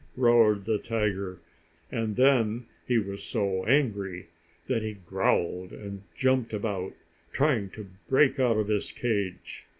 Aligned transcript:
Wow! 0.15 0.29
Wuff!" 0.29 0.33
roared 0.33 0.65
the 0.65 0.77
tiger. 0.79 1.39
And 1.91 2.15
then 2.15 2.65
he 2.87 2.97
was 2.97 3.21
so 3.21 3.63
angry 3.65 4.29
that 4.65 4.81
he 4.81 4.95
growled 4.95 5.71
and 5.73 6.01
jumped 6.15 6.53
about, 6.53 6.93
trying 7.31 7.69
to 7.77 7.85
break 8.09 8.39
out 8.39 8.57
of 8.57 8.67
his 8.67 8.91
cage. 8.91 9.67